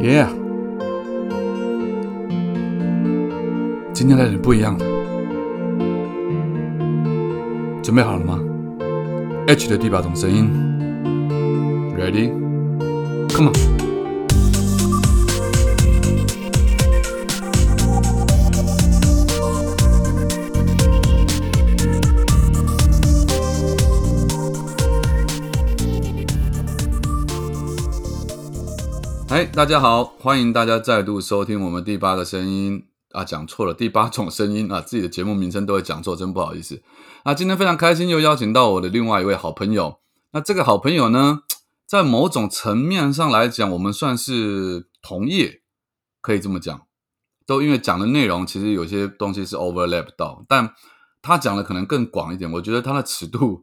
[0.00, 0.28] Yeah，
[3.92, 4.84] 今天来点不一样的，
[7.82, 8.38] 准备好了吗
[9.48, 10.48] ？H 的第八种声音
[11.98, 13.77] ，Ready？Come on！
[29.38, 36.82] 哎，大家好，欢迎大家再度收听我们第八个声音啊，讲错了，第八种声音啊，自己的节目名称都会讲错，真不好意思。
[37.24, 40.00] 那今天非常开心，又邀请到我的另外一位好朋友。
[40.32, 41.42] 那这个好朋友呢，
[41.86, 45.62] 在某种层面上来讲，我们算是同业，
[46.20, 46.82] 可以这么讲。
[47.46, 50.74] 都因为讲的内容其实有些东西是 overlap 到，但
[51.22, 52.50] 他讲的可能更广一点。
[52.50, 53.62] 我觉得他的尺度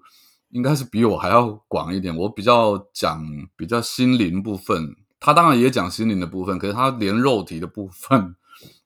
[0.52, 2.16] 应该是比我还要广一点。
[2.16, 3.22] 我比较讲
[3.58, 4.96] 比较心灵部分。
[5.20, 8.36] 他当然也讲心灵的部分，可是他连肉体的部分，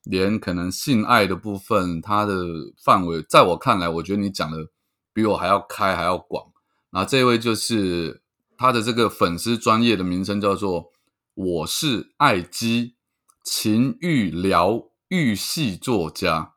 [0.03, 2.33] 连可能性爱的部分，他的
[2.83, 4.69] 范围，在我看来，我觉得你讲的
[5.11, 6.51] 比我还要开，还要广。
[6.91, 8.21] 那这位就是
[8.57, 10.91] 他的这个粉丝专业的名称叫做
[11.35, 12.95] “我是爱姬
[13.43, 16.53] 情欲疗愈系作家”。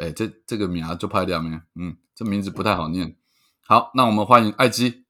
[0.00, 1.60] 哎，这这个名啊，就拍掉没？
[1.74, 3.16] 嗯，这名字不太好念。
[3.66, 5.03] 好，那我们欢迎爱姬。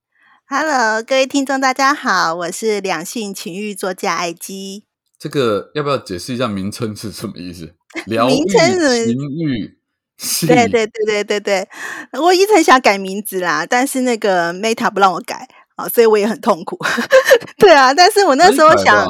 [0.46, 4.84] Hello，各位听众，大家好，我是两性情欲作家艾姬。
[5.18, 7.74] 这个要不要解释一下名称是什么意思？
[8.04, 9.78] 疗愈名称是情欲，
[10.46, 11.68] 对对对对对对，
[12.20, 16.78] 我一直很想改名字啦，但是那个 Meta 不让我改啊，所以我也很痛苦。
[17.56, 19.06] 对啊，但是我那时候想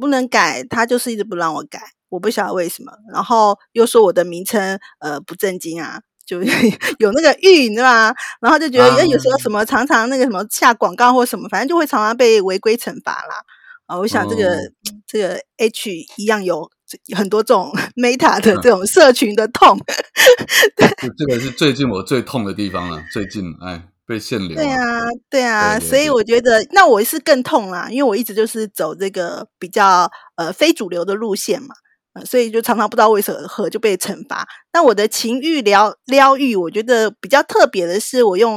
[0.00, 2.90] 不能改，他就是一直不让我改，我不晓得为什么。
[3.12, 6.00] 然后又说我的名称呃不正经啊。
[6.30, 6.42] 就
[7.00, 8.14] 有那个欲，你知道吗？
[8.40, 13.42] 然后就觉得，啊哎、有时候什么常常那个什么下广告或什么，反正就会常常被违规惩罚啦。
[13.86, 14.60] 啊，我想这个、哦
[15.06, 16.70] 这个 H 一样有
[17.16, 19.76] 很多这种 Meta 的嗯这种社群的痛。
[20.78, 23.02] 这这个是最近我最痛的地方了。
[23.12, 24.54] 最近哎，被限流了。
[24.54, 31.74] 对啊，对啊，对对所以我觉得那我是更痛啦，因为我一直就是走这个比较呃非主流的路线嘛，
[32.12, 34.46] 呃，所以就常常不知道为什么就被惩罚。
[34.72, 38.56] 那我的情欲疗疗愈，我觉得比较特别的是，我用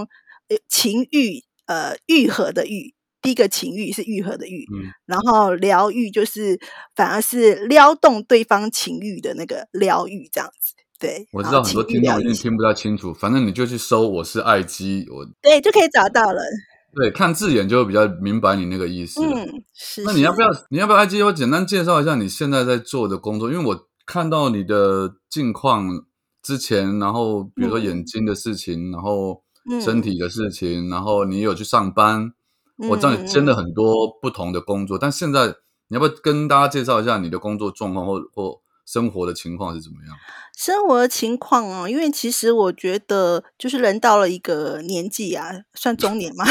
[0.49, 6.59] 呃情欲呃愈合的愈，第一个情欲是愈合的愈，嗯，然后疗愈就是
[6.95, 10.73] 反而是撩动对方情欲的那个疗愈这样子。
[10.99, 16.41] 对，我知道很多听众一定听不太清楚，反正你就去搜“我是爱姬”，我对就可以找到了。
[16.95, 20.01] 对看字眼就会比较明白你那个意思。，嗯，是。
[20.01, 21.21] 是那你要不要你要不要爱姬？
[21.23, 26.05] 我简单介绍一下你现在在做的工作，因为我看到你的近况
[26.41, 32.33] 之前，然后比如说嗯眼睛的事情，然后嗯身体的事情，然后你有去上班，
[32.89, 35.47] 我知道你兼了很多不同的工作，但现在
[35.87, 40.15] 你要不要跟大家介绍一下你的工作状况或或生活的情况是怎么样？
[40.57, 46.45] 生活的情况哦，因为其实我觉得，就是人到了一个年纪啊，算中年嘛，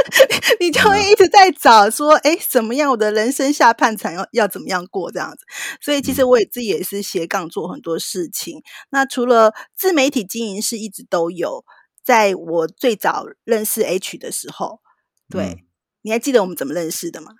[0.58, 5.44] 你就会一直在找说，哎，怎么样，我的人生下半场要要怎么样过这样子。
[5.80, 8.62] 所以其实嗯我也自己也是斜杠做很多事情。
[8.90, 11.64] 那除了自媒体经营是一直都有，
[12.02, 14.80] 在我最早认识 H 的时候，
[15.28, 15.58] 对，嗯
[16.02, 17.32] 你还记得我们怎么认识的吗？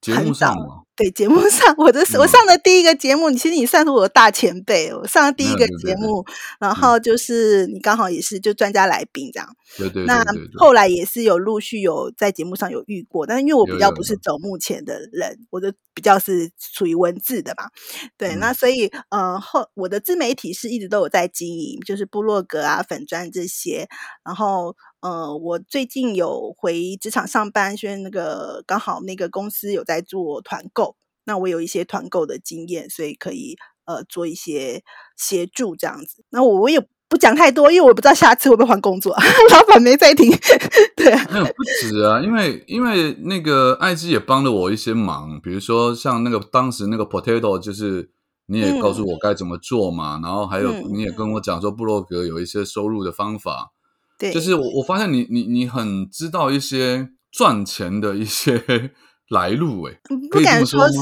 [0.00, 0.54] 节目上
[0.98, 4.92] 对，节目上我的我嗯上的第一个节目，你其实你算是我的大前辈。
[4.92, 6.24] 我上的第一个没有对对对节目，
[6.58, 9.48] 然后就是你刚好也是就专家来宾这样。
[9.76, 10.24] 对对那
[10.56, 17.68] 后来也是有陆续有在节目上有遇过，但是因为我比较不是走目前的人，我的比较是属于文字的嘛。
[18.16, 23.86] 对，嗯那所以呃后我的自媒体是一直都有在经营，就是部落格啊、粉砖这些。
[24.24, 34.82] 然后呃，我最近有回职场上班，因为那个刚好那个公司有在做团购，那我有一些团购的经验，所以可以呃做一些
[35.16, 36.24] 协助这样子。
[36.30, 39.16] 那我我也不讲太多，因为我不知道下次会不会换工作，
[39.52, 40.30] 老板没在听。
[40.96, 48.10] 对啊，没有不止啊，因为因为那个爱基也帮了我一些忙，比如说像那个当时那个 potato，就是
[48.46, 53.70] 你也告诉我该怎么做嘛，然后还有嗯你也跟我讲说布洛格有一些收入的方法，
[54.18, 58.60] 对，就是我我发现你你你很知道一些赚钱的一些
[59.30, 59.98] 来路诶、
[60.30, 60.98] 不敢说是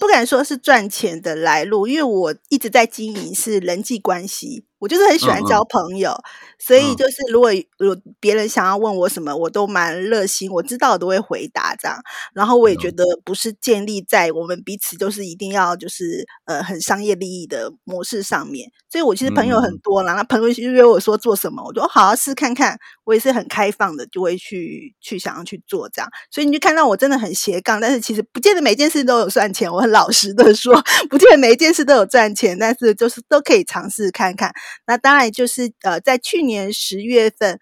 [0.00, 6.14] 不敢说是赚钱的来路，因为我一直在经营是人际关系我就是很喜欢交朋友，
[6.58, 11.96] 所以就是如果有别人想要问我什么，我都蛮热心，我知道我都会回答这样。
[12.34, 18.70] 然后我也觉得不是建立在我们彼此就是一定要就是呃很商业利益的模式上面。
[18.90, 22.78] 所以我其实朋友很多啦，那朋友约我说做什么，我就好好试看看。
[23.04, 26.10] 我也是很开放的，就会去去想要去做这样。
[26.30, 29.70] 所以你就看到我真的很斜杠，但是其实不见得每件事都有赚钱。
[29.70, 30.74] 我很老实的说，
[31.10, 34.50] 不见得每一件事都有赚钱，但是就是都可以尝试看看。
[34.86, 37.58] 那当然就是呃，在去年十月份，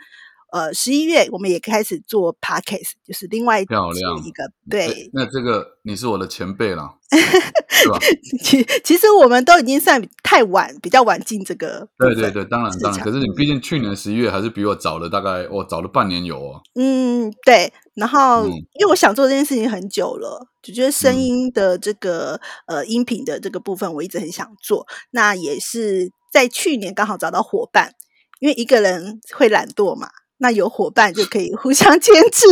[0.53, 5.11] 呃十一月，我们也开始做 podcast，就是另外漂亮一个对。
[5.12, 6.94] 那这个你是我的前辈了，
[7.69, 7.99] 是吧？
[8.44, 11.88] 其其实我们都已经算太晚，比较晚进这个。
[11.99, 13.00] 对对对，当然当然。
[13.03, 16.61] 可是你毕竟去年十一月还是比我早了，大概我早了半年有哦。
[16.75, 17.73] 嗯，对。
[17.94, 24.87] 然后因为我想做这件事情很久了，就觉得声音的这个呃音频的这个部分，我一直很想做。
[25.11, 26.11] 那也是。
[26.32, 27.93] 在去年刚好找到伙伴，
[28.40, 30.08] 因为一个人会懒惰嘛，
[30.38, 32.46] 那有伙伴就可以互相 牵制，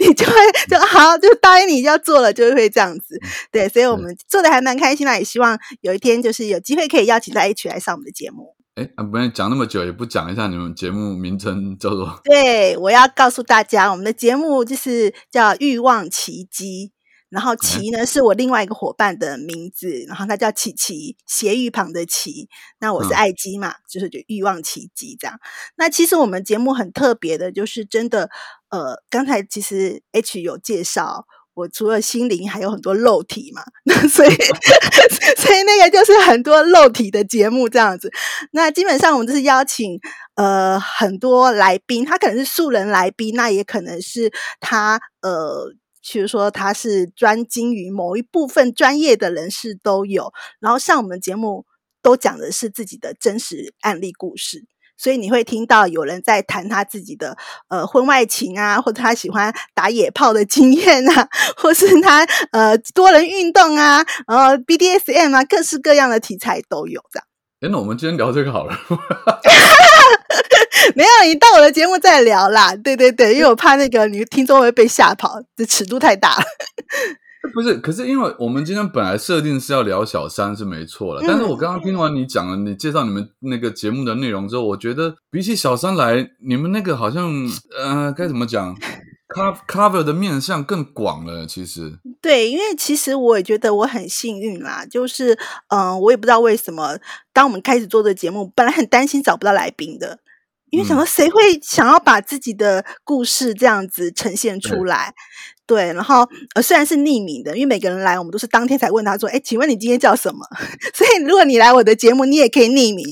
[0.00, 0.32] 你就会
[0.68, 3.20] 就好，就答应你要做了，就会这样子。
[3.50, 8.54] 对，所以我们做的还蛮开心啦，也希望有一天就是有机会可以邀请大家一起来上我们的节目。
[8.76, 12.20] 哎，不然讲那么久也不讲一下你们节目名称叫做？
[12.24, 16.92] 对，我要告诉大家，我们的节目就是叫《欲望奇迹》。
[17.28, 22.48] 然后琪呢是我另外一个伙伴的名字，然后他叫琪琪，斜玉旁的琪。
[22.78, 25.38] 那我是爱姬嘛，就是就欲望奇迹这样。
[25.76, 28.30] 那其实我们节目很特别的，就是真的，
[28.70, 34.30] 呃，刚才其实 H 有介绍，我除了心灵还有很多肉体嘛， 那所以
[35.36, 38.10] 所以那个就是很多肉体的节目这样子。
[38.52, 39.98] 那基本上我们就是邀请
[40.36, 45.74] 呃很多来宾，他可能是素人来宾，那也可能是他呃。
[46.12, 51.66] 比如说，他是专精于某一部分专业的人士都有，然后上我们节目
[52.00, 54.64] 都讲的是自己的真实案例故事，
[54.96, 57.36] 所以你会听到有人在谈他自己的
[57.68, 67.25] 呃婚外情啊，或者他喜欢打野炮的经验啊， 或是他呃多人运动啊，然后 BDSM 啊，各式各样的题材都有的。
[67.60, 68.78] 哎，那我们今天聊这个好了。
[70.94, 72.76] 没有，你到我的节目再聊啦。
[72.76, 76.44] 对对对，因为我怕那个你听众会被吓跑，这尺度太大了。
[77.54, 81.22] 不是，可是因为我们今天本来设定是要聊小三，是没错了。
[81.26, 87.32] 但是我刚刚听完你讲了，你介绍你们那个节目的内容之后，我觉得比起小三来，你们那个好像
[87.78, 88.76] 呃，该怎么讲
[89.66, 91.46] ，cover 的面向更广了。
[91.46, 95.38] 其实，对，因为其实我也觉得我很幸运啦，就是
[95.68, 96.98] 嗯，我也不知道为什么，
[97.32, 100.20] 当我们开始做这节目，本来很担心找不到来宾的。
[100.70, 105.14] 因为想说，谁会想要把自己的故事这样子呈现出来？
[105.66, 110.46] 对，然后呃，虽然是匿名的，因为每个人来，我们都是当天才问他说：“哎，请问你今天叫什么？”
[110.94, 113.04] 所以如果你来我的节目，你也可以匿名，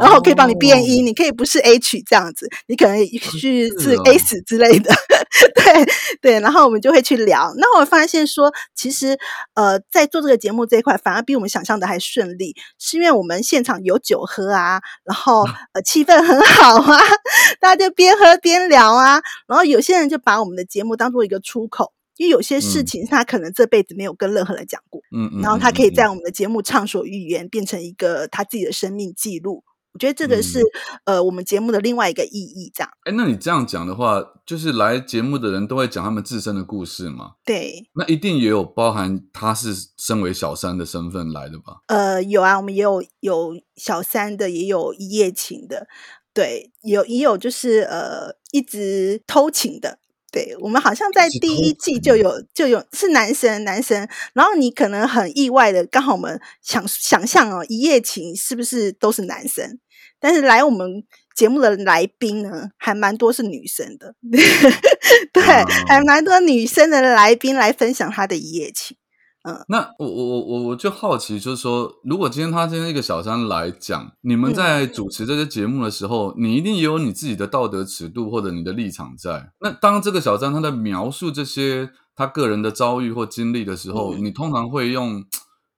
[0.00, 4.92] 然后我可以帮你变音，你可以不是 H 这样子，你可能是是 S 之类的。
[5.54, 5.86] 对
[6.20, 7.52] 对，然后我们就会去聊。
[7.56, 9.16] 那我发现说，其实
[9.54, 17.00] 呃，在做这个节目这一块，反而比我们想象的还顺利，是因为我们现场有酒喝啊，然后呃气氛很好啊，
[17.60, 21.83] 大家就边喝边聊啊，然后有些人就把我们的节目当做一个出口。
[22.16, 29.64] 因为有些事情他可能这辈子没有跟任何人讲过，嗯嗯，然后他可以在我们的节目畅所欲言，变成一个他自己的生命记录。
[29.92, 30.60] 我觉得这个是
[31.04, 32.68] 呃我们节目的另外一个意义。
[32.74, 37.34] 这样，哎，那你这样讲的话，就是来节目的人都会讲他们自身的故事吗？
[37.44, 41.82] 对，那一定也有包含他是身为小三的身份来的吧？
[41.86, 45.86] 呃，有啊，我们也有有小三的，也有一夜情的，
[46.32, 50.00] 对，有也有就是呃一直偷情的。
[50.34, 59.78] 对我们好像在第一季就有就有是男生男生，然后你可能很意外的，刚好我们想想象哦，一夜情是不是都是男生？
[60.18, 61.04] 但是来我们
[61.36, 64.16] 节目的来宾呢，还蛮多是女生的，
[65.32, 65.42] 对，
[65.86, 68.96] 还蛮多女生的来宾来分享她的一夜情。
[69.44, 79.52] 嗯，那我我我我我就好奇，就是说，如果今天他今天一个小三来讲，你们在主持这些节目的时候，你一定也有你自己的道德尺度或者你的立场在。
[79.60, 85.22] 那当这个小三他在描述这些他个人的遭遇或经历的时候，你通常会用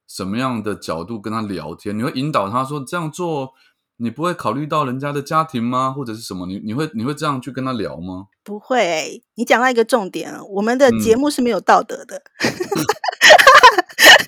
[0.06, 1.99] 什么样的角度跟他聊天？
[1.99, 3.50] 你会引导他说这样做，
[3.96, 5.90] 你不会考虑到人家的家庭吗？
[5.90, 6.46] 或者是什么？
[6.46, 8.26] 你你会你会这样去跟他聊吗？
[8.44, 12.23] 不会，你讲到一个重点，我们的节目是没有道德的。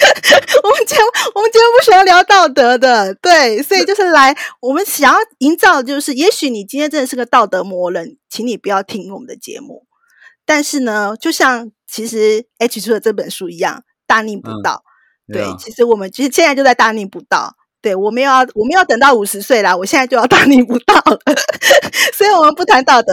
[0.62, 9.87] 我们今天我们今天不喜欢聊道德的，对，所以就是来我们想要营造，就是也许你今天真的是个道德魔人，请你不要听我们的节目。
[10.45, 14.83] 但是呢，就像其实 H 出的这本书一样，大逆不道。
[15.33, 17.55] 对，其实我们其实现在就在大逆不道。
[17.81, 21.21] 对，我们要我们要等到五十岁啦，我现在就要大逆不道了，
[22.17, 23.12] 所以我们不谈道德。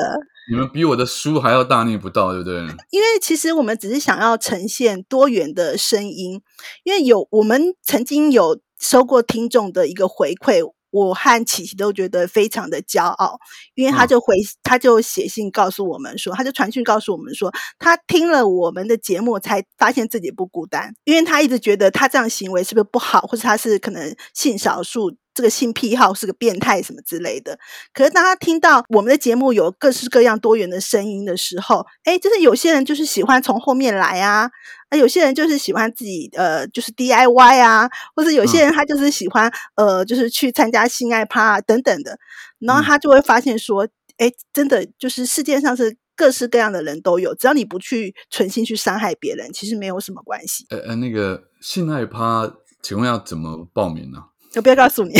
[0.50, 2.58] 你们比我的书还要大逆不道，对不对？
[2.92, 6.42] 因为其实我们只是想要呈现多元的声音，
[6.84, 10.62] 因为有我们曾经有收过听众的一个回馈。
[10.92, 13.38] 我和琪琪都觉得非常的骄傲，
[13.74, 25.18] 因为他就回，他就写信告诉我们说，他就传讯告诉我们说，他听了我们的节目才发现自己不孤单，因为他一直觉得他这样行为是不是不好，或者他是可能性少数。
[25.36, 27.60] 这个性癖好是个变态什么之类的，
[27.94, 34.50] 可是当他听到我们的节目有各式各样多元的声音的时候，哎，就是有些人就是喜欢从后面来啊，
[34.88, 42.18] 啊，有些人就是喜欢自己呃，就是 DIY 啊，或者有些人他就是喜欢呃，就是去参加性爱趴啊等等的，
[42.60, 43.86] 然后他就会发现说，
[44.18, 50.66] 哎，真的就是世界上是各式各样的人都有，只要你不去存心去伤害别人，其实没有什么关系。
[50.70, 52.50] 呃呃，那个性爱趴，
[52.82, 54.24] 请问要怎么报名呢？
[54.56, 55.14] 我不要告诉你，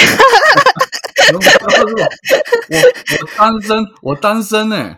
[1.34, 4.96] 我我单身，我单身呢。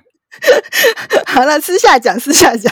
[1.25, 2.72] 好了，私下讲，私下讲。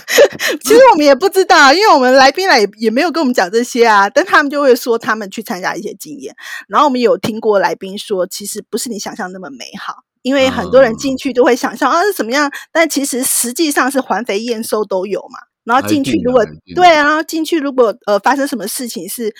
[0.61, 4.07] 其实我们也不知道，因为我们来宾来也也没有跟我们讲这些啊。
[4.07, 6.35] 但他们就会说他们去参加一些经验，
[6.67, 15.39] 然后我们有听过来宾说，其实不是你想象那么美好，因为很多人进去都会想象啊是怎么样，但其实实际上是环肥验收都有嘛。
[15.63, 16.45] 然后进去如果
[16.75, 19.33] 对啊，进去如果呃发生什么事情是。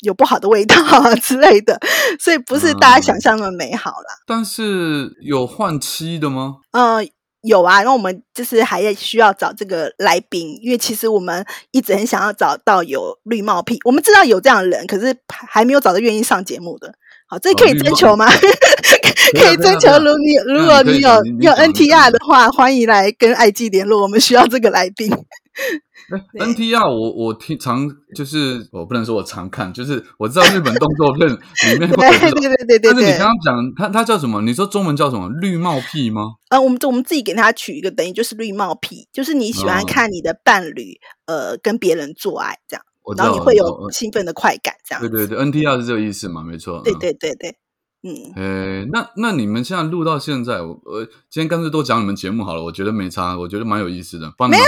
[0.00, 1.78] 有不好的味道啊 之类的，
[2.20, 4.06] 所以不是大家想象那么美好啦。
[4.26, 6.56] 但是有换妻的吗？
[6.72, 7.08] 嗯，
[7.42, 13.78] 有啊，因为我们就是还需要找这个来宾，因为其实我们一直很想要找到有绿帽癖。
[13.84, 16.92] 我们知道有这样的人，可是还没有找到愿意上节目的。
[17.26, 18.26] 好，这可以 征求吗？
[18.26, 25.10] 可以征求，如你如果你有有 NTR 的话，欢迎来跟爱记联络，我们需要这个来宾。
[26.38, 32.92] N T R 我我听常就是我不能说我常看，就是我知道日本动作片里面会对对对对对。
[32.92, 34.40] 但是你刚刚讲他他叫什么？
[34.42, 35.28] 你说中文叫什么？
[35.40, 36.22] 绿帽癖吗？
[36.50, 42.84] 呃，我们我们自己给他取一个，等于就是绿帽癖，就是你喜欢看你的伴侣呃跟别人做爱这样，
[43.16, 45.00] 然后你会有兴奋的快感这样。
[45.00, 46.42] 对对对，N T R 是这个意思嘛？
[46.42, 46.80] 没错。
[46.82, 47.56] 对对对对。
[48.00, 54.32] 嗯，呃，那那你们现在录到现在，我我今天干脆都讲你们节目好了，我觉得没差，我觉得蛮有意思的。
[54.48, 54.64] 没有，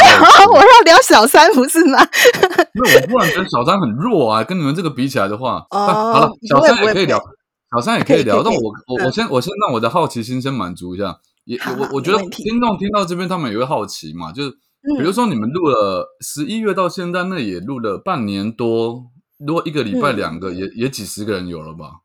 [0.52, 1.98] 我要聊小三不是吗？
[2.74, 7.22] 因为我忽然觉得小三很弱啊，跟你们这个比起来的话，好了，小三也可以聊，
[7.72, 8.42] 小三也可以聊。
[8.42, 14.50] 但我我我先我先让我的好奇心先满足一下，也我我觉得听众听到这边，他们也会好奇嘛，就是
[14.98, 19.04] 比如说你们录了十一月到现在，那也录了半年多，
[19.38, 22.00] 如果一个礼拜两个，也也几十个人有了吧？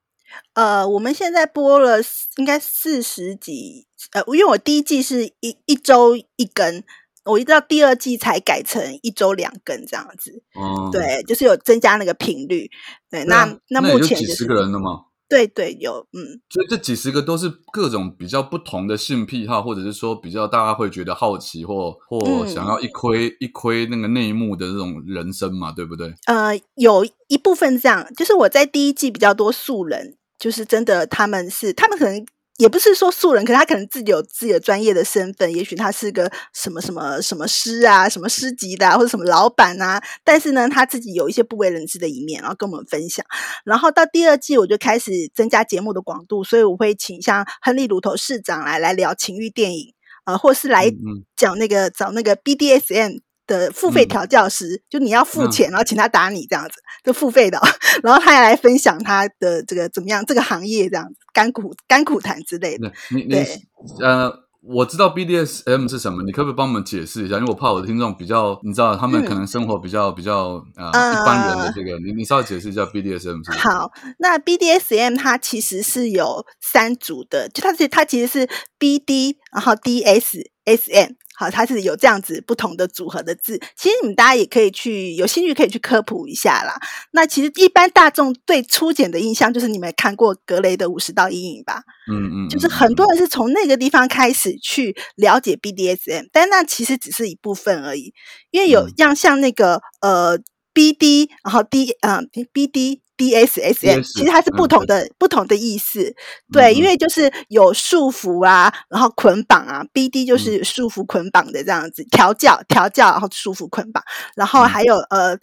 [0.54, 1.98] 呃，我们现在播了
[2.38, 6.84] 应该四十集，呃，因为我第一季是一一周一根，
[7.26, 10.44] 我一直到第二季才改成一周两根这样子。
[10.54, 12.70] 哦，对，就是有增加那个频率。
[13.10, 15.06] 对，那那目前几十个人了吗？
[15.28, 16.40] 对对，有，嗯。
[16.52, 26.14] 所以这几十个都是各种比较不同的性癖好，或者是说比较大家会觉得好奇或或想要一窥一窥那个内幕的这种人生嘛，对不对？
[26.28, 30.16] 呃，有一部分这样，就是我在第一季比较多素人。
[30.38, 32.26] 就是真的，他们是他们可能
[32.58, 40.02] 也不是说素人，可是他可能自己有自己的专业的身份，也许他是个什么什么什么师啊，什么师级的，或者什么老板啊。
[40.24, 43.26] 但是呢，他自己有一些不为人知的一面，然后跟我们分享。
[43.66, 49.94] 然后到第二季，我就开始增加节目的广度，所以我会请像亨利·鲁头市长来来聊情欲电影，
[50.26, 50.90] 呃，或是来
[51.36, 53.22] 讲那个找那个 BDSM。
[53.48, 56.74] 的付费调教师，就你要付钱，然后请他打你这样子，
[57.04, 57.60] 就付费的。
[58.04, 62.92] 然后他也来分享他的这个怎么样，这个行业这样子，甘苦甘苦谈之类的。
[63.12, 63.36] 你你
[64.02, 67.36] 呃，我知道 BDSM 是什么，你可不可以帮我们解释一下？
[67.38, 73.52] 因为我怕我的听众比较，你知道他们可能生活比较比较呃一般人的这个，你你稍微解释一下 BDSM 是？
[73.60, 78.50] 好，那 BDSM 它其实是有三组的，就它是它其实是
[78.80, 79.74] BD，然后
[80.66, 81.16] DSSM。
[81.38, 83.60] 好，它是有这样子不同的组合的字。
[83.76, 86.80] 其实你们大家也可以去有兴趣可以去科普一下啦。
[87.12, 91.84] 那其实一般大众对初检的印象就是你们看过格雷的五十道阴影吧？
[92.10, 98.14] 嗯嗯，就是很多人是从那个地方开始去了解 BDSM，但那其实只是一部分而已。
[98.52, 100.40] 因为有像像那个呃
[100.76, 103.00] BD，然后 D 嗯 BD。
[103.18, 106.14] D S S M 其实它是不同的不同的意思，
[106.52, 106.98] 对，因为。
[106.98, 114.04] 就是有束缚啊，然后捆绑啊，B D 就是束缚捆绑的这样子，调教调教，然后束缚捆绑，
[114.36, 115.34] 然后还有呃，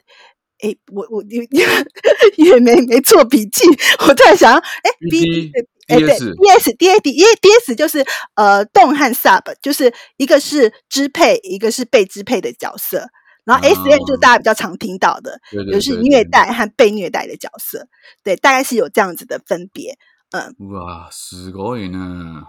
[0.60, 1.48] 哎，我我也
[2.36, 3.64] 也没没做笔记，
[4.06, 5.50] 我突然想，哎，B
[5.88, 13.06] 哎对，D S D A D 因为 D S 就是呃动和 sub，就是一个是支配，一个是被支配的角色。
[13.43, 17.87] 然后 S M 就大家比较常听到的，对对就是虐待和被虐待的角色，
[18.23, 19.97] 对，大概是有这样子的分别。
[20.31, 22.43] 嗯，哇，すごい呢。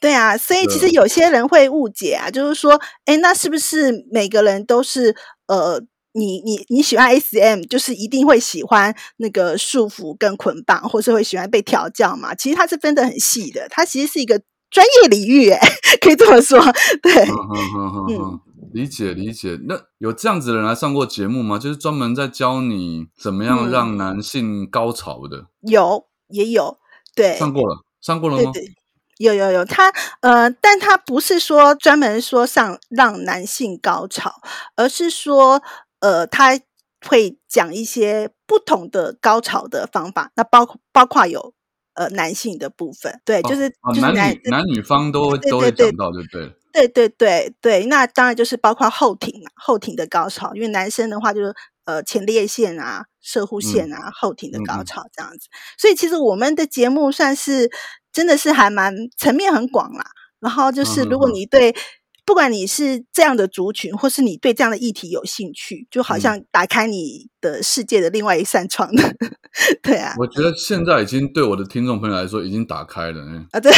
[0.00, 5.14] 对啊，所以其实有些人会误解啊，就是说，哎，那是不是每个人都是
[5.46, 5.80] 呃，
[6.14, 12.34] 你你你喜欢 S M，就是一定会喜欢那个束缚跟捆绑，或是会喜欢被调教嘛？
[12.34, 15.60] 其实它是分得很细的，它其实是一个专业领域，哎，
[16.00, 16.60] 可以这么说。
[17.00, 17.12] 对，
[18.10, 18.40] 嗯，
[18.77, 19.59] 理解理解。
[19.67, 21.57] 那有这样子的人来上过节目吗？
[21.57, 25.47] 就是专门在教你怎么样让男性高潮的？
[25.61, 26.77] 有，也有，
[27.15, 28.51] 对，上过了，上过了吗？
[29.17, 29.91] 有有有，他
[30.21, 34.31] 呃，但他不是说专门说上让男性高潮，
[34.75, 35.63] 而是说
[36.01, 36.59] 呃，他
[37.07, 41.51] 会讲一些不同的高潮的方法，那包包括有
[41.95, 46.53] 呃男性的部分，对，就是就是男女男女方都都会讲到，对不对？
[46.77, 51.55] 对对对对，那当然就是包括后庭嘛，后庭的高潮，因为男生的话就是
[51.85, 57.71] 呃前列腺啊、射护腺啊、后庭的高潮这样子，所以其实我们的节目算是。
[58.13, 60.03] 真的是还蛮层面很广啦，
[60.39, 61.75] 然后就是如果你对
[62.25, 69.03] 不管你是这样的族群，或是你对这样的议题有兴趣，就好像打开你的世界的另外一扇窗的，
[69.83, 70.15] 对啊。
[70.17, 73.71] 我觉得现在已经对我的听众朋友来说已经打开了，啊对。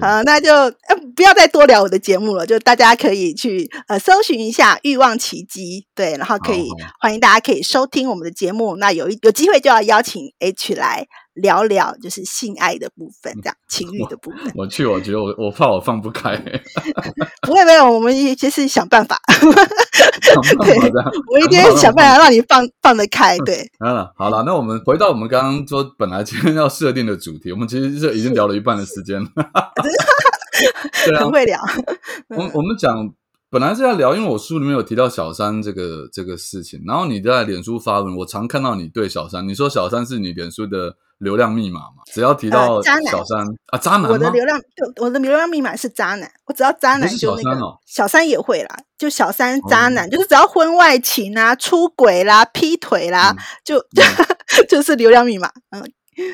[0.00, 6.68] 好，那就呃不要再多聊我的节目了，就大家可以去呃搜寻一下《欲望奇迹》，对，然后可以
[7.00, 8.76] 欢迎大家可以收听我们的节目。
[8.76, 14.52] 那有一有机会就要邀请 H 来聊聊，就是性爱的部分，这样 情欲的部分。
[14.54, 16.36] 我去，我觉得我我怕我放不开。
[17.42, 19.18] 不会，没有，我们就是想办法。
[20.64, 20.76] 对，
[21.32, 23.36] 我一定要想办法让你放放得开。
[23.38, 29.30] 对，嗯，好了，那我们回到我们刚刚说本来今天要设定的主题，我们其实是已经聊了一半的时间了。
[31.06, 31.60] 对啊，很会聊。
[32.28, 33.12] 我我们讲
[33.50, 42.02] 本来是要聊，因为我书里面有提到小三这个这个事情，然后你在脸书发文，我常看到你对小三，你说小三是你脸书的流量密码嘛？
[42.12, 44.60] 只要提到小三啊，渣男我的流量，
[45.00, 53.82] 我的流量密码是渣男，我只要渣男就那个小三也会啦，就小三渣男，就是只要婚外情啊、出轨啦、劈腿啦，就
[54.68, 55.82] 就是流量密码，嗯。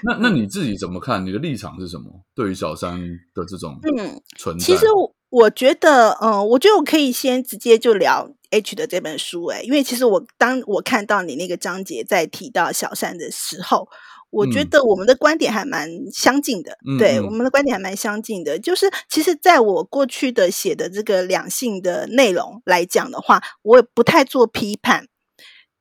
[0.03, 1.25] 那那你自己怎么看？
[1.25, 2.11] 你的立场是什么？
[2.35, 3.01] 对于小三
[3.33, 13.89] 的这种嗯存在，其实我我觉得，嗯，我觉得我可以先直接就聊 H 的这本书，哎，因为其实我当我看到你那个章节在提到小三的时候，
[14.31, 18.59] 我觉得我们的观点还蛮相近的，对，我们的观点还蛮相近的。
[18.59, 25.07] 就是其实在我过去的写的这个两性的内容来讲的话，我也不太做批判。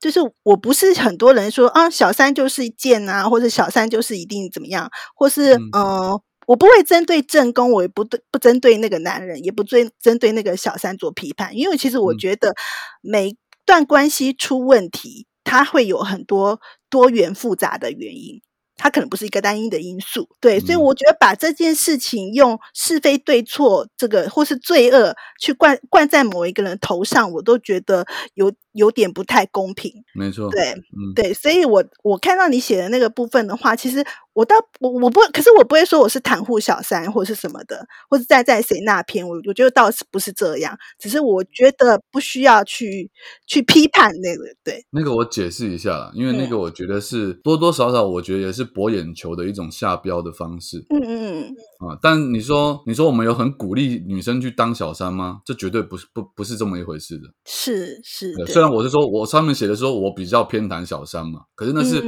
[0.00, 12.54] 就是我不是很多人说啊，小三就是贱啊，或者小三就是一定怎么样，或是嗯，我不会针对正宫，我也不对不针对那个男人，也不针针对那个小三做批判，因为其实我觉得
[13.02, 18.40] 每段关系出问题，它会有很多多元复杂的原因。
[18.78, 29.92] 它可能不是一个单一的因素，对，所以我觉得把这件事情用是非对错这个或是罪恶去灌灌在某一个人头上，我都觉得有有点不太公平。
[30.14, 30.74] 没错，对，
[31.14, 43.10] 对，所以我我看到你写的那个部分的话，其实我倒我我不，可是我不会说我是袒护小三或是什么的，或是在在谁那篇，我我觉得倒是不是这样，只是我觉得不需要去
[43.46, 48.68] 去批判那个，对，那个我解释一下啦，因为那个我觉得是多多少少，我觉得也是。
[48.68, 55.40] 博眼球的一种下标的方式，嗯嗯嗯啊，但你说你说我们有很鼓励女生去当小三吗？
[55.44, 57.24] 这绝对不是不不是这么一回事的。
[57.44, 62.00] 是是，虽然我是说我上面写的说我比较偏袒小三嘛，可是那是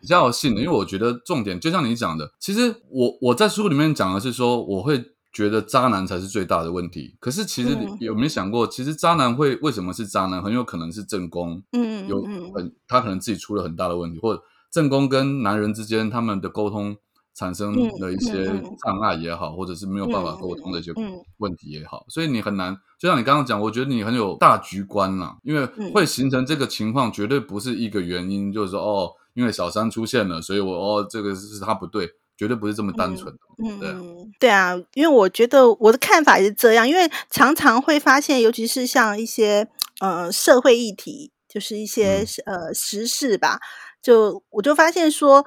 [0.00, 10.42] 比较信的，因为我觉得重点就像你讲的，其实我我在书里面讲的是说我会觉得渣男才是最大的问题，可是其实有没有想过，其实渣男会为什么是渣男？
[10.42, 12.22] 很有可能是正宫，嗯，有
[12.54, 14.42] 很他可能自己出了很大的问题，或者。
[14.72, 16.96] 正宫跟男人之间，他们的沟通
[17.40, 18.44] 产生的一些
[18.84, 20.92] 障碍也好，或者是没有办法沟通的一些
[21.38, 22.76] 问题也好，所以你很难。
[22.98, 33.40] 就像你刚刚讲，我觉得你很有大局观啦，因为会形成这个情况，绝对不是一个原因，就是说哦，因为小三出现了，所以我哦，这个是他不对，绝对不是这么单纯的。
[33.80, 33.94] 对
[34.38, 39.66] 对啊，因为我觉得我的看法也是这样，因为常常会发现，尤其是像一些
[40.00, 43.58] 呃社会议题，就是一些呃时事吧。
[44.02, 45.44] 就我就发现说，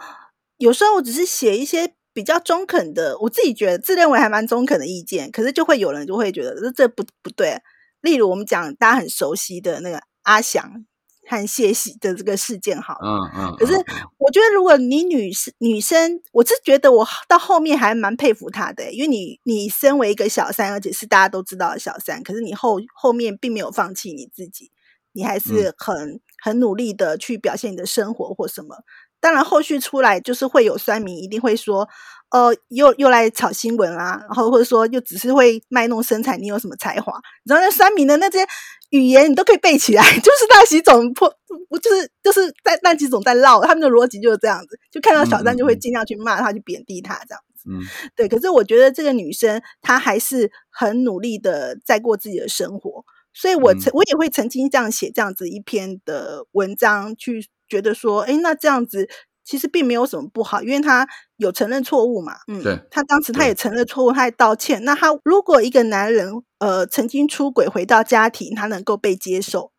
[0.64, 7.62] 有时候我只是写一些比较中肯的，我自己觉得自认为还蛮中肯的意见，可是就会有人就会觉得这这不不对。
[8.00, 10.86] 例如我们讲大家很熟悉的那个阿翔
[11.28, 13.56] 和谢喜的这个事件，好，嗯嗯。
[13.58, 13.74] 可是
[14.18, 24.72] 我觉得如果你女士女生，我是觉得我到后面还蛮佩服她的，因为你你身为一个小三，而且是大家都知道的小三，可是你后后面并没有放弃你自己。
[25.16, 28.78] 你还是很很努力的去表现你的生活或什么。
[29.24, 31.88] 当然，后续出来就是会有酸民一定会说，
[32.30, 37.14] 呃，又又来炒新闻啦，然后或者说又只是会卖弄身材，你有什么才华？
[37.46, 38.46] 然后那酸民的那些
[38.90, 41.34] 语言你都可以背起来， 就是那几种破，
[41.82, 47.70] 就是就是在那几种在唠，他们的逻辑就是这样子，就看到小三就会尽量去骂他，去贬低他这样子。
[47.70, 47.80] 嗯，
[48.18, 48.28] 对。
[48.28, 57.48] 可是我觉得这个女生她还是很努力的在过自己的生活，所以我曾我也会曾经这样写这样子一篇的文章去。
[57.74, 59.10] 觉得说，哎，那这样子
[59.44, 61.08] 其实并没有什么不好，因为他
[61.38, 62.34] 有承认错误嘛。
[62.48, 64.84] 嗯，对，他当时他也承认错误，他也道歉。
[64.84, 69.72] 那他如果一个男人呃曾经出轨回到家庭，他能够被接受，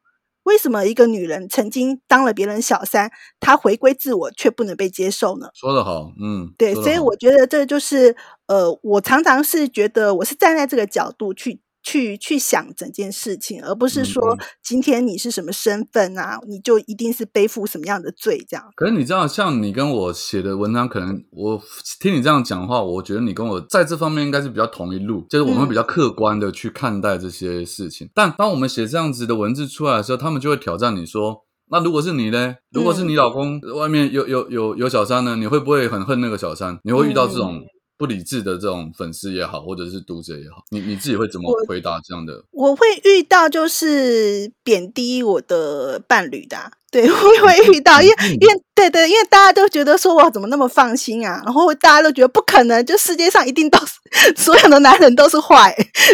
[0.42, 5.46] 为什么一个女人曾经当了别人小三，她回归自我却不能被接受呢？
[5.54, 8.16] 说得好，嗯，对，所以我觉得这就是
[8.48, 11.60] 呃，我常常是觉得我是站在这个角度去。
[11.84, 18.64] 去去想整件事情，而不是说今天你是什么身份啊，你就一定是背负什么样的罪这样。
[18.74, 21.62] 可是你知道，像你跟我写的文章，可能我
[22.00, 28.08] 听你这样讲话，我觉得你跟我在这方面应该是比较同一路，就是我们比较客观的去看待这些事情。
[28.14, 32.54] 但当我们写这样子的文字出来的时候，他们就会挑战你说：“那如果是你呢？
[32.72, 35.36] 如果是你老公外面有有有有小三呢？
[35.36, 36.78] 你会不会很恨那个小三？
[36.82, 37.60] 你会遇到这种？”
[37.96, 42.44] 不理智的这种粉丝也好，或者是读者也好，你你自己会怎么回答这样的？
[42.50, 46.56] 我会遇到就是贬低我的伴侣的，
[46.90, 51.40] 对， 我会遇到，因为因为对对，因为大家都觉得说哇，怎么那么放心啊？
[51.44, 53.94] 然后大家都觉得不可能，就世界上一定都是
[54.36, 55.72] 所有的男人都是坏，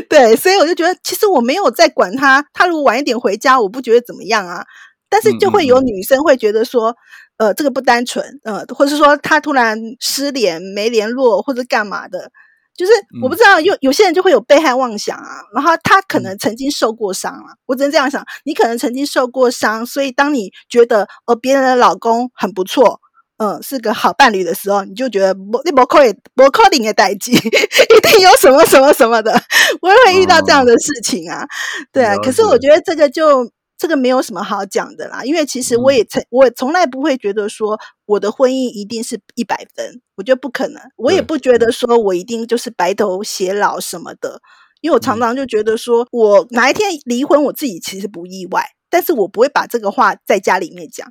[0.09, 4.64] 对，所以我就觉得其实我没有在管他，他如果晚一点回家，我不觉得怎么样啊。
[5.09, 6.95] 但是就会有女生会觉得说。
[7.40, 12.31] 呃，这个不单纯，呃，或者是说他突然失联没联络，或者干嘛的，
[12.76, 23.00] 就是我不知道，有有些人就会有被害妄想啊，然后他可能曾经受过伤啊，我只能这样想，你可能曾经受过伤，所以当你觉得呃别人的老公很不错，
[23.38, 29.33] 嗯，是个好伴侣的时候，你就觉得不你不可以不可能的代际， 一定有什么什么什么的，
[29.81, 31.46] 我也会遇到这样的事情啊，
[31.90, 33.50] 对啊，可是我觉得这个就。
[33.81, 44.43] 这个没有什么好讲的啦，因为其实我也从我从来不会觉得说我的婚姻一定是一百分，我觉得不可能，我也不觉得说我一定就是白头偕老什么的，
[44.83, 51.11] 因为我常常就觉得说我哪一天离婚，我自己其实不意外，但是我不会把这个话在家里面讲，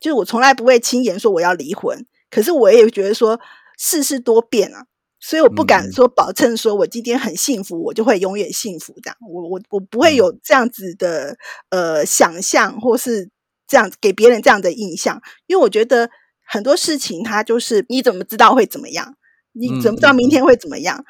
[0.00, 3.38] 就是我从来不会轻言说我要离婚，可是我也觉得说
[3.76, 4.86] 世事多变啊。
[5.18, 9.16] 所以我不敢说保证，说我今天很幸福，我就会永远幸福这样。
[9.28, 11.36] 我我我不会有这样子的
[11.70, 13.30] 呃想象，或是
[13.66, 16.10] 这样给别人这样的印象，因为我觉得
[16.44, 19.16] 很多事情它就是你怎么知道会怎么样？
[19.52, 20.98] 你怎么知道明天会怎么样？
[20.98, 21.04] 嗯，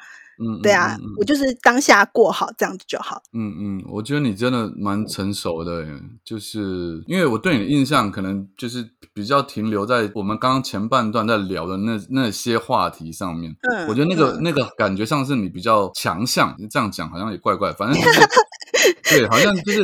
[0.61, 3.21] 对啊，我就是当下过好这样子就好。
[3.33, 5.85] 嗯嗯，我觉得你真的蛮成熟的，
[6.23, 13.55] 就是因为我对你的印象可能就是比较停留在我们刚刚前半段在聊的那那些话题上面。
[13.71, 18.19] 嗯，我觉得那个那个感觉上是你比较强项，这样讲好像也怪怪，反正就是
[19.09, 19.83] 对，好像就是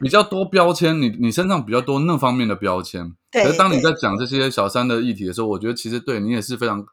[0.00, 3.10] 比较多标签，你你身上比较多那方面的标签。
[3.30, 6.84] 对，可是当你在讲这些小三的议题的时候，我觉得其实对你也是非常。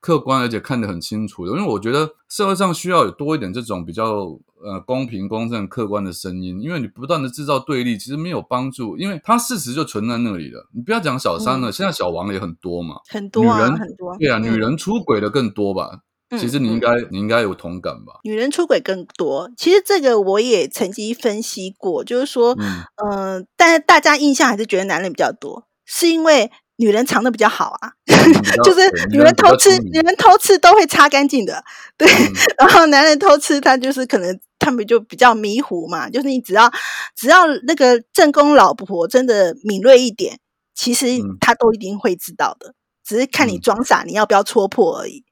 [0.00, 4.26] 客观而且看得很清楚的，因为我觉得社会上需要有多一点这种比较
[4.62, 10.66] 呃公平、公正、客观的声音，因为你不断的制造对立，其实没有帮助，因为它事实就存在那里了。
[10.74, 16.00] 你不要讲小三了，现在小王也很多嘛，很多啊，很多，对啊，女人出轨的更多吧？
[16.38, 18.20] 其实你应该你应该有同感吧？
[18.22, 22.56] 女人出轨更多，其实这个我也曾经分析过，就是说，
[23.04, 26.50] 嗯，但是大家印象还是觉得男人比较多，是因为。
[26.80, 27.92] 女人藏的比较好啊，
[28.64, 31.62] 就是女人偷吃，女人偷吃都会擦干净的，
[31.98, 32.08] 对。
[32.56, 36.72] 然后男人偷吃，他就是可能他们就比较迷糊嘛，就是你只要
[37.14, 40.40] 只要那个正宫老婆真的敏锐一点，
[40.74, 41.06] 其实
[41.38, 45.22] 他都一定会知道的，只是看你装傻，你要不要戳破而已。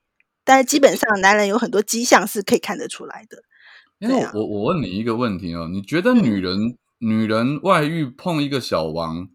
[0.45, 3.37] 但是基本上男人有很多迹象是可以看得出来的。
[3.97, 9.27] 因为我我问你一个问题哦，你觉得女人女人外遇碰一个小王？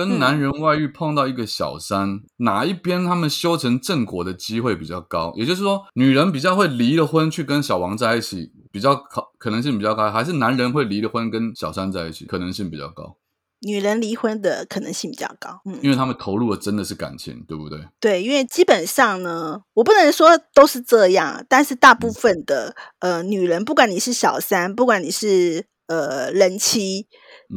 [0.00, 5.30] 跟男人外遇碰到一个小三，哪一边他们修成正果的机会比较高？
[5.36, 13.18] 也就是说，女人比较会离了婚去跟小王在一起，比较可可能性比较高，还是男人会离了婚跟小三在一起，可能性比较高？
[13.60, 17.78] 女人离婚的可能性比较高，嗯，因为他们投入的真的是感情，对不对？
[18.00, 27.06] 对，因为基本上呢，我不能说都是这样，但是大部分的呃女人，不管你是小三，不管你是呃人妻。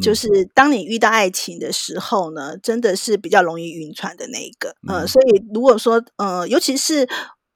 [0.01, 4.75] 就是当你遇到爱情的时候呢，真的是比较容易晕船的那一个。
[4.87, 7.07] 呃，所以如果说呃，尤其是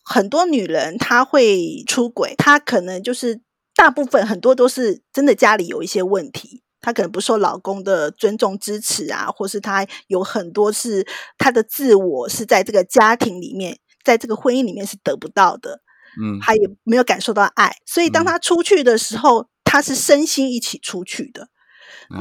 [0.04, 3.42] 很多女人她会出轨，她可能就是
[3.76, 15.82] 大部分很多都是真的家里有一些问题，她可能不受老公的尊重支持啊，或是她有很多是她的自我是在这个家庭里面，在这个婚姻里面是得不到的，
[16.22, 21.48] 嗯，她也没有感受到爱，所以当她出去的时候，她是身心一起出去的。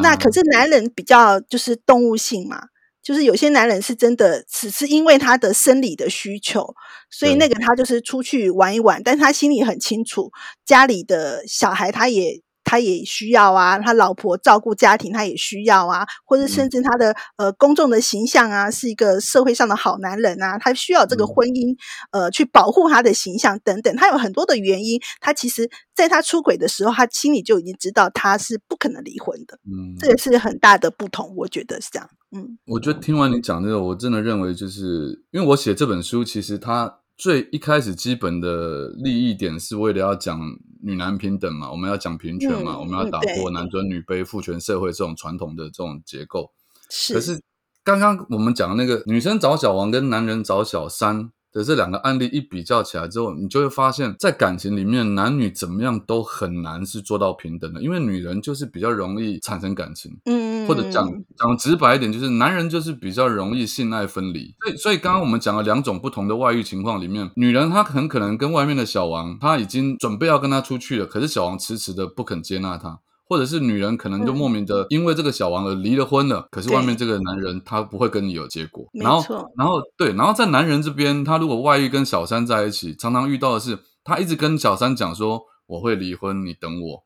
[0.02, 2.60] 那可是男人比较就是动物性嘛。
[3.02, 6.74] 就是有些男人是真的只是因为他的生理的需求，
[7.08, 10.32] 所以那个他就是出去玩一玩，但他心里很清楚，
[10.64, 21.76] 家里的小孩他也他也需要啊，他老婆照顾家庭他也需要啊，或者甚至他的呃公众的形象啊，是一个社会上的好男人啊，他需要这个婚姻
[22.10, 32.10] 呃去保护他的形象等等，他有很多的原因，他其实在他出轨的时候，他心里就已经知道他是不可能离婚的，嗯，这也是很大的不同，我觉得是这样。
[32.36, 40.40] 嗯，我觉得听完你讲这个，我真的认为，就是因为我写这本书，其实它最一开始基本的利益点是为了要讲
[40.82, 46.52] 女男平等嘛，我们要讲平权嘛，我们要打破男尊女卑、父权社会这种传统的这种结构。
[46.90, 47.40] 是，可是
[47.82, 51.30] 刚刚我们讲的那个女生找小王跟男人找小三。
[51.56, 64.54] 的这两个案例一比较起来之后，你就会发现，在感情里面，男女怎么样都很难是做到平等的，因为女人就是比较容易产生感情，嗯，或者讲讲直白一点，就是男人就是比较容易性爱分离。
[64.60, 73.00] 所以，所以刚刚我们讲了两种不同的外遇情况里面，女人她很可能跟外面的小王，她已经准备要跟他出去了，可是小王迟迟的不肯接纳她。
[73.28, 78.86] 或者是女人可能就莫名的因为这个小王而离了婚了，可是外面这个男人他不会跟你有结果。
[78.92, 87.04] 然后，然后对，然后在男人这边，他如果外遇跟小三在一起，常常遇到的是他一直跟小三讲说我会离婚，你等我，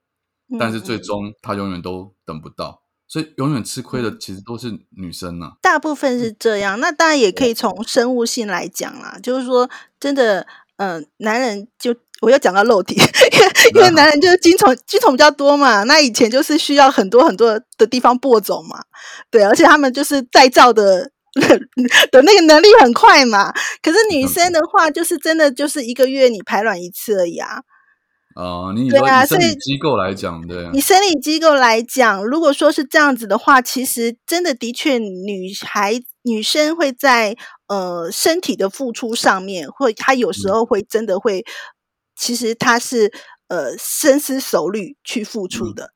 [0.58, 5.52] 但是最终他永远都等不到，所以永远吃亏的其实都是女生呐。
[5.62, 11.96] 大部分是这样，那当然也可以从生物性来讲啦，就是说真的，嗯，男人就。
[12.20, 12.94] 我又讲到肉体，
[13.32, 18.82] 因为因为男人就是精虫精虫比较多嘛，那以前就是需要很多很多的地方播种嘛，
[19.30, 21.10] 对，而且他们就是再造的
[22.12, 23.52] 的那个能力很快嘛。
[23.82, 27.60] 可是女生的话，就是真的就是一个月你排卵一次而已啊。
[28.36, 41.44] 哦，你对啊，所以机构来讲，对，你生理机构来讲，如果说是这样子的话，其实真的的确，女孩女生会在呃身体的付出上面，会她有时候会真的会。
[42.20, 43.10] 其实他是
[43.48, 45.94] 呃深思熟虑去付出的，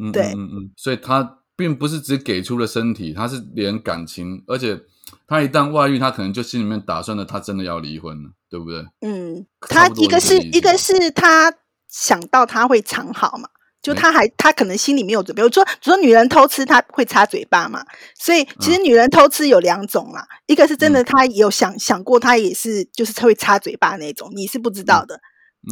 [0.00, 4.80] 嗯，对，嗯嗯，所以他并不是只给出了身体，他是连感情，而且
[5.26, 8.86] 他一旦外遇，他可能就心里面打算了，他真的要离婚了，对不对？
[9.02, 11.52] 嗯，他一个是一个是他
[11.90, 13.46] 想到他会藏好嘛，
[13.82, 15.42] 就他还他可能心里没有准备。
[15.42, 17.84] 我说，说女人偷吃他会擦嘴巴嘛，
[18.18, 25.20] 所以其实女人偷吃有两种啦，一个是真的，他有想想过，他也是就是会擦嘴巴那种，你是不知道的。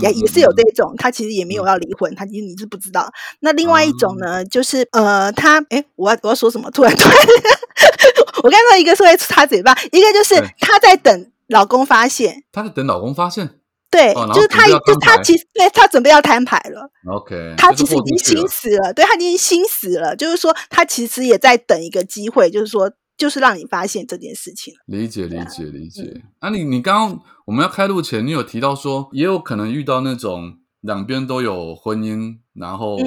[0.03, 3.13] 也也是有这种，他其实也没有要离婚，他其实你是不知道。
[3.41, 6.71] 那另外一种呢，就是呃，他哎，我要我要说什么？
[6.71, 7.19] 突然突然，
[8.43, 13.59] 我刚说一个是会擦嘴巴，一个就是他在等老公发现，他在等老公发现，
[13.91, 16.91] 对，就是他就他其实对他准备要摊牌了。
[17.11, 22.91] OK，他其实已经心死了，对他已经心死了，就是说他其实也在等一个机会，就是说。
[23.17, 26.23] 就是让你发现这件事情理解理解理解。
[26.41, 32.99] 啊，你你刚刚我们要开录前，你有提到说，也有可能遇到那种两边都有婚姻，然后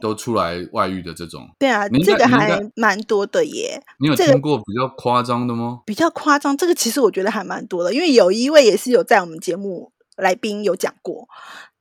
[0.00, 1.48] 都出来外遇的这种。
[1.58, 3.82] 对啊，这个还蛮多的耶。
[3.98, 5.80] 你有听过比较夸张的吗？
[5.84, 11.28] 比较夸张，这个其实我觉得还蛮多的，因为有一位也是有在我们节目来宾有讲过，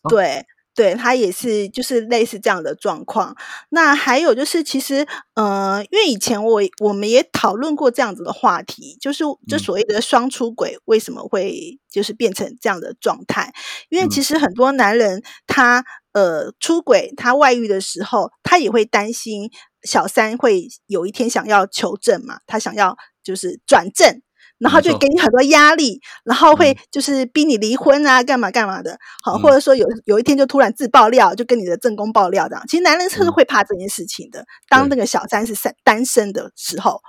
[0.09, 0.45] 对。
[0.75, 3.35] 对他也是，就是类似这样的状况。
[3.69, 13.53] 那还有就是，其实，呃，因为以前我我们也讨论过这样子的话题，就是就所谓的双出轨为什么会就是变成这样的状态？
[13.89, 19.49] 因为其实很多男人他呃出轨，他外遇的时候，他也会担心
[19.83, 24.21] 小三会有一天想要求证嘛，他想要就是转正。
[24.59, 32.63] 然后就给你很多压力，然后会就是逼你离婚啊，干嘛干嘛的，好，或者说有有一天就突然自爆料，就跟你的正宫爆料这样。
[32.67, 34.45] 其实男人是会怕这件事情的。
[34.69, 37.01] 当那个小三是单单身的时候，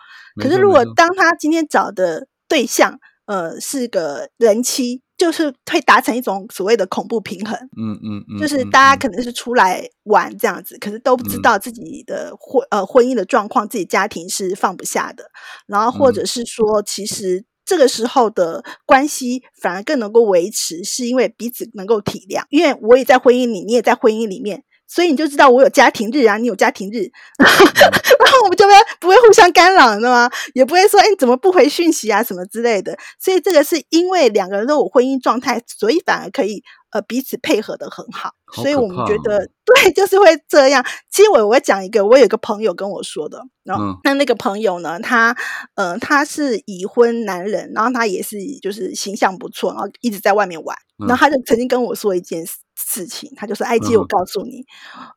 [0.43, 5.03] 可是如果当他今天找的对象，呃，是个人妻。
[5.17, 15.25] 就是会达成一种所谓的恐怖平衡，嗯嗯嗯，就是大家可能是出来玩这样子，可是都不知道自己的婚呃婚姻的状况，自己家庭是放不下的，
[15.67, 24.65] 然后或者是说，其实这个时候的关系反而更能够维持，是因为彼此能够体谅，因为我也在婚姻里，你也在婚姻里面。
[24.89, 30.31] 所以你就知道我有家庭日啊，你有家庭日， 然后我们就不不会互相干扰，知道吗？
[30.55, 32.97] 也不会说哎，你怎么不回讯息啊，什么之类的。
[33.19, 38.31] 所以这个是因为两个人都有婚姻状态，所以反而可以呃彼此配合的很好。
[38.55, 40.85] 所以我们觉得对，就是会这样。
[41.11, 45.37] 其实我我讲一个，我有一个朋友跟我说的，然后、嗯那那个朋友呢，他
[45.75, 54.65] 呃他是已婚男人，然后他也是就是形象不错，然后一直在外面玩，嗯然后他就曾经跟我说一件事事情，他就说：“艾姬，嗯我告诉你，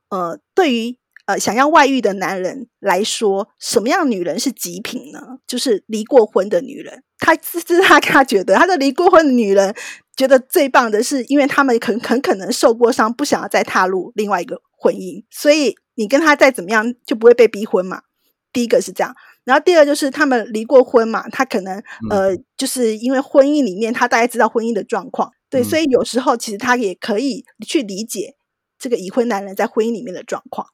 [0.10, 5.20] 呃，对于呃想要外遇的男人来说，什么样女人是极品呢？
[5.46, 7.04] 就是离过婚的女人。
[7.20, 9.76] 他这这是他他觉得，他的离过婚的女人
[10.16, 18.04] 觉得最棒的是，因为他们很很可能受过伤，不想要再踏入另外一个婚姻，所以你跟他再怎么样就不会被逼婚嘛。
[18.52, 25.64] 第一个是这样，然后第二就是他们离过婚嘛，他可能呃，就是因为婚姻里面他大概知道婚姻的状况，对，嗯。
[25.64, 28.36] 所以有时候其实他也可以去理解
[28.78, 30.68] 这个已婚男人在婚姻里面的状况。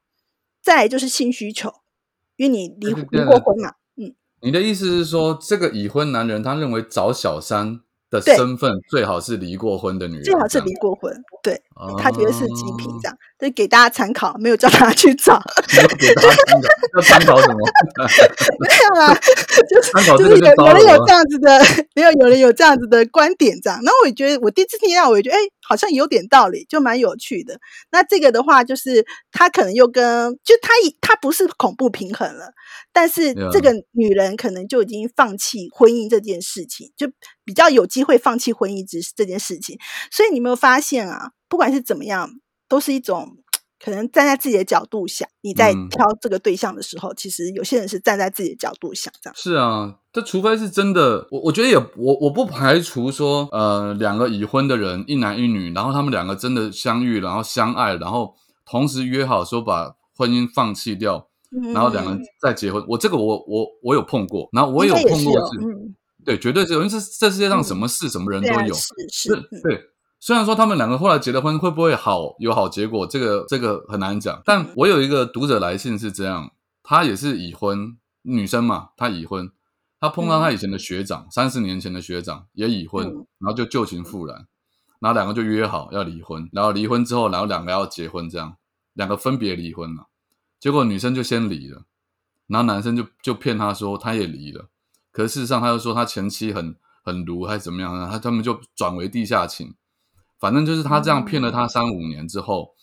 [0.62, 1.72] 再来就是性需求，
[2.38, 11.14] 因为你离离过婚嘛，嗯，你的意思是说，这个已婚男人他认为找小三的身份最好是离过婚的女人，最好是离过婚，
[11.44, 15.42] 对哦他觉得是极品这样，就给大家参考，没有叫大家去找，
[15.72, 17.60] 你要给大家参考，要参考什么？
[18.60, 19.14] 没有啦，
[19.70, 21.60] 就是就是有有人有这样子的，
[21.96, 27.60] 没有有人有这样子的观点这样，然后我也觉得我第一次听到，我也觉得哎、好像有点道理，就蛮有趣的。
[27.92, 32.54] 那这个的话，就是他可能又跟就他以他不是恐怖平衡了，
[32.94, 37.08] 但是这个女人可能就已经放弃婚姻这件事情，就
[37.44, 39.78] 比较有机会放弃婚姻这这件事情。
[40.12, 41.32] 所以你有没有发现啊？
[41.48, 42.30] 不管是怎么样，
[42.68, 43.38] 都是一种
[43.86, 49.36] 可能站在自己的角度想，你在嗯挑这个对象的时候，其实有些人是站在自己的角度想这样。
[49.38, 58.34] 是啊，这除非是真的，我我觉得也我我不排除说，呃，两个已婚的人，一男一女，然后他们两个真的相遇，然后相爱，然后
[58.66, 61.28] 同时约好说把婚姻放弃掉，
[61.72, 62.84] 然后两个人再结婚。
[62.88, 65.96] 我这个我我我有碰过，然后我有碰过是，嗯，
[66.26, 69.30] 对，绝对是有，因为这这世界上嗯什么事、什么人都有，是
[69.62, 69.80] 对。
[70.26, 74.42] 虽然说他们两个后来结了婚，会不会好有好结果，这个这个很难讲。
[74.44, 79.52] 但嗯我有一个读者来信是这样，她也是已婚女生嘛，她已婚，
[80.00, 84.48] 她碰到她以前的学长，三十、年前的学长也已婚，嗯然后就旧情复燃，
[84.98, 88.58] 然后两个就约好要离婚，然后离婚之后，然后两个要结婚，这样
[88.94, 90.08] 两个分别离婚了。
[90.60, 91.84] 结果女生就先离了，
[92.48, 94.70] 然后男生就就骗她说他也离了，
[95.12, 98.10] 可是事实上他又说他前妻很很毒还是怎么样呢？
[98.12, 99.76] 他他们就转为地下情。
[100.40, 102.76] 反正就是他这样骗了他三五年之后，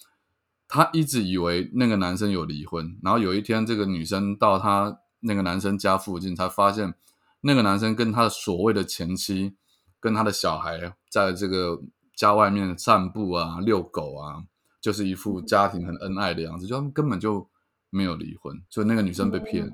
[0.68, 6.94] 他一直以为那个男生有离婚，然后有一天这个女生到他那个男生家附近，才发现
[7.42, 9.54] 那个男生跟他的所谓的前妻
[10.00, 11.82] 跟他的小孩在这个
[12.16, 14.44] 家外面散步啊、遛狗啊，
[14.80, 17.48] 就是一副家庭很恩爱的样子，就他们根本就
[17.90, 19.72] 没有离婚，所以那个女生被骗了。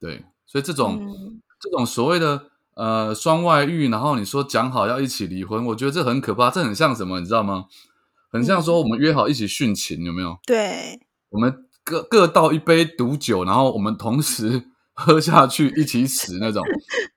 [0.00, 1.40] 对，所以这种、嗯。
[1.60, 7.64] 这种所谓的呃双外遇，然后你说讲好要一起离婚，我觉得这很可怕，这很像什么，你知道吗？
[8.30, 10.36] 很像说我们约好一起殉情，有没有？
[10.46, 16.64] 对，我们各各倒一杯毒酒，然后我们同时 喝下去，一起死那种。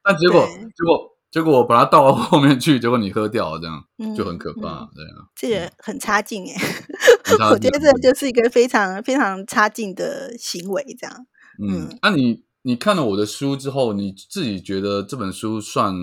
[0.03, 5.25] 但结果结果结果我把它倒到后面去，结果你喝掉了，这样嗯就很可怕，嗯对啊。
[5.35, 6.55] 这个很差劲哎、
[7.51, 11.25] 我觉得这就是一个非常非常差劲的行为，这样。
[11.59, 15.95] 嗯嗯，那、你你看了我的书之后，你自己觉得这本书算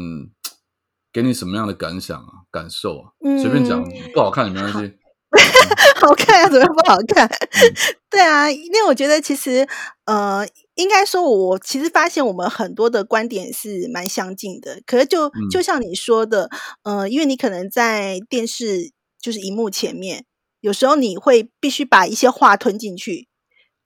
[1.13, 3.13] 给你什么样的感想啊、感受啊？
[3.43, 4.95] 随便讲嗯，不好看也没关系。
[6.01, 7.27] 好看啊，怎么会不好看？
[7.27, 7.37] 嗯
[8.09, 9.69] 对啊，因为我觉得其实
[10.07, 14.81] 呃，应该说，我其实发现我们很多的观点是蛮相近的。
[14.87, 16.49] 可是就嗯就像你说的，
[16.85, 20.25] 呃，因为你可能在电视就是荧幕前面，
[20.63, 23.29] 有时候你会必须把一些话吞进去，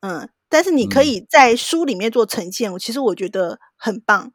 [0.00, 4.30] 嗯，但是你可嗯以在书里面做呈现，我其实我觉得很棒。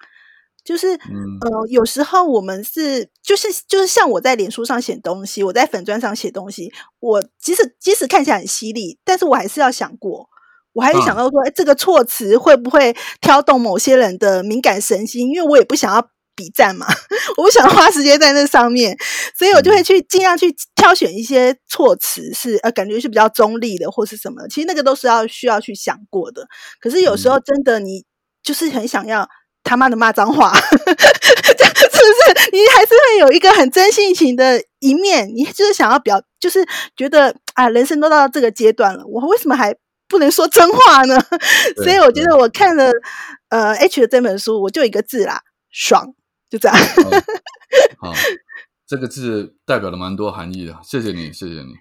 [0.63, 6.71] 就是嗯呃，有时候我们是就是就是像我在脸书上写东西，我在粉砖上写东西，
[7.02, 10.30] 我即使即使看起来很犀利，但是我还是要想过，
[10.71, 15.32] 我还是想嗯到说，哎、这个措辞会不会挑动某些人的敏感神经？
[15.32, 16.86] 因为我也不想要比战嘛，
[17.38, 18.98] 我不想花时间在那上面，
[19.38, 26.48] 所以我就会去尽量去挑选一些措辞是呃感觉是比较中立的或是什么，其实那个都是要需要去想过的。
[26.80, 28.04] 可是有时候真的你
[28.41, 29.28] 就是很想要
[29.63, 32.50] 他妈的骂脏话， 这是不是？
[32.52, 36.65] 你还是会有一个很真性情的一面，你就是想要表，就是
[36.98, 39.74] 觉得啊，人生都到这个阶段了，我为什么还
[40.10, 41.17] 不能说真话呢？
[41.82, 42.91] 所以我觉得我看了
[43.50, 45.41] 呃 H 的这本书，我就一个字啦，
[45.72, 46.13] 爽，
[46.54, 46.78] 就这样。
[47.98, 48.13] 好，好
[48.86, 51.74] 这个字代表了蛮多含义的，谢谢你，谢谢你。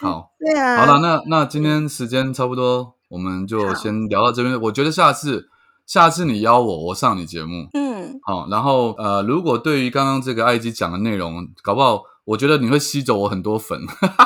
[0.00, 4.60] 好，对啊，好了，那那今天时间差不多，我们就先聊到这边。
[4.60, 5.48] 我觉得下次
[5.84, 7.66] 下次你邀我，我上你节目。
[7.72, 13.80] 嗯，好，然后呃，如果对于刚刚这个埃及讲的内容，搞不好我觉得你会吸走我很多粉，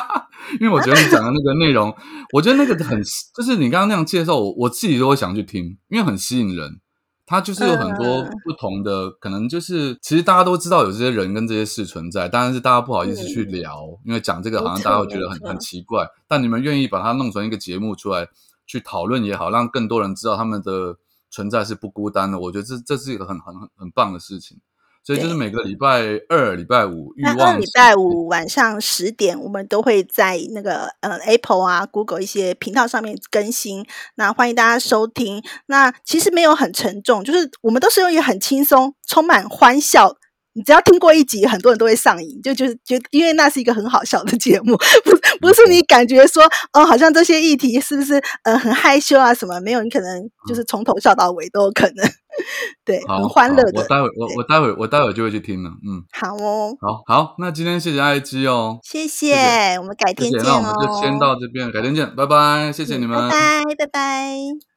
[0.61, 1.91] 因为我觉得你讲的那个内容，
[2.31, 3.01] 我觉得那个很，
[3.35, 6.79] 就是你刚刚那样介绍，我我自己都会想去听，因为很吸引人。
[7.25, 16.07] 它就是有很多不同的，可能就是其实大家都知道有这些人跟这些事存在，但是大家不好意思去聊，因为讲这个好像大家会觉得很很奇怪。
[16.27, 18.27] 但你们愿意把它弄成一个节目出来
[18.67, 20.95] 去讨论也好，让更多人知道他们的
[21.31, 24.59] 存在是不孤单的，我觉得这这是一个很很很很棒的事情。
[25.05, 33.85] 所以就是每个礼拜二、礼拜五，那二礼拜五晚上十点，我们都会在那个呃 Apple 啊、Google 一些频道上面更新。
[34.15, 35.43] 那欢迎大家收听。
[35.67, 40.15] 那其实没有很沉重，就是我们都是用一个很轻松、充满欢笑。
[40.55, 46.41] 你只要听过一集，很多人都会上瘾，就就是觉，因为那是一个很好笑的节目， 不不是你感觉说，
[46.71, 49.59] 哦，好像这些议题是不是呃很害羞啊什么？
[49.59, 52.09] 没有，你可能就是从头笑到尾都有可能，
[52.85, 53.81] 对，很欢乐的。
[53.81, 64.74] 我待会我我待会我待会就会去听了，嗯，好哦，好好，那今天谢谢爱基哦，谢谢，我们改天见哦，那我们就先到这边，改天见，拜拜，谢谢你们，拜拜拜拜。